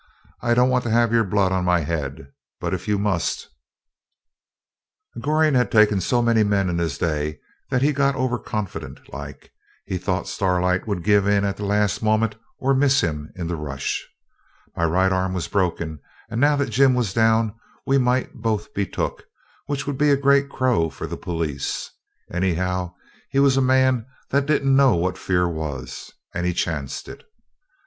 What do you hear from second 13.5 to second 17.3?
rush. My right arm was broken, and now that Jim was